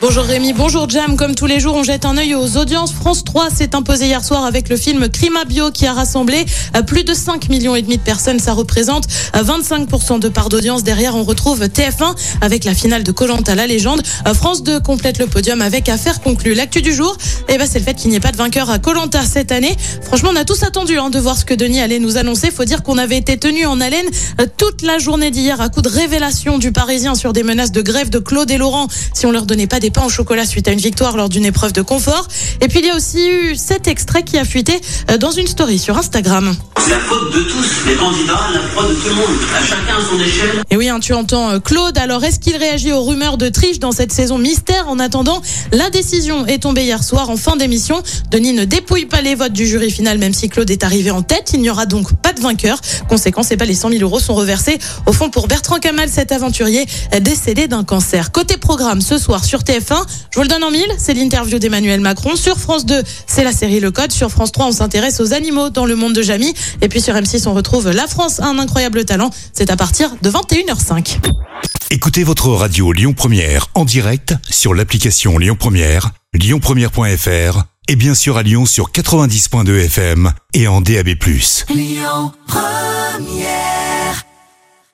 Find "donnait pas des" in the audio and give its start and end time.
29.46-29.90